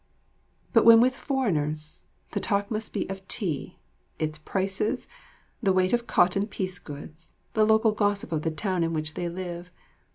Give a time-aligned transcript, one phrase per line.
[0.73, 3.77] But when with foreigners, the talk must be of tea,
[4.17, 5.07] its prices,
[5.61, 9.29] the weight of cotton piece goods, the local gossip of the town in which they
[9.29, 9.69] live.